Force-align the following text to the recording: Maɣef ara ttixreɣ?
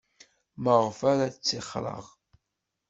Maɣef 0.63 0.99
ara 1.11 1.27
ttixreɣ? 1.35 2.05